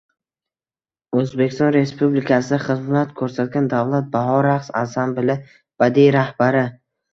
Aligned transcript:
O‘zbekiston 1.23 1.69
Respublikasida 1.75 2.59
xizmat 2.63 3.13
ko‘rsatgan 3.21 3.69
davlat 3.75 4.09
“Bahor” 4.17 4.49
raqs 4.53 4.75
ansambili 4.83 5.39
badiiy 5.85 6.11
rahbari 6.21 6.69